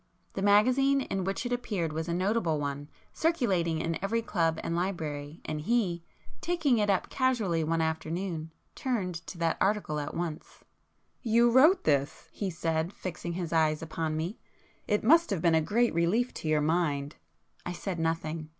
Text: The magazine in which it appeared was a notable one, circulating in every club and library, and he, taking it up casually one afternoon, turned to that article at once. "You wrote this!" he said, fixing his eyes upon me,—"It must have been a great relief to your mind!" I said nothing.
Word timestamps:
The 0.33 0.41
magazine 0.41 1.01
in 1.01 1.25
which 1.25 1.45
it 1.45 1.53
appeared 1.53 1.93
was 1.93 2.07
a 2.07 2.13
notable 2.15 2.59
one, 2.59 2.89
circulating 3.13 3.77
in 3.81 4.03
every 4.03 4.23
club 4.23 4.59
and 4.63 4.75
library, 4.75 5.41
and 5.45 5.61
he, 5.61 6.03
taking 6.41 6.79
it 6.79 6.89
up 6.89 7.09
casually 7.11 7.63
one 7.63 7.81
afternoon, 7.81 8.49
turned 8.73 9.13
to 9.27 9.37
that 9.37 9.57
article 9.61 9.99
at 9.99 10.15
once. 10.15 10.63
"You 11.21 11.51
wrote 11.51 11.83
this!" 11.83 12.29
he 12.31 12.49
said, 12.49 12.91
fixing 12.93 13.33
his 13.33 13.53
eyes 13.53 13.83
upon 13.83 14.17
me,—"It 14.17 15.03
must 15.03 15.29
have 15.29 15.43
been 15.43 15.53
a 15.53 15.61
great 15.61 15.93
relief 15.93 16.33
to 16.33 16.47
your 16.47 16.61
mind!" 16.61 17.17
I 17.63 17.71
said 17.71 17.99
nothing. 17.99 18.49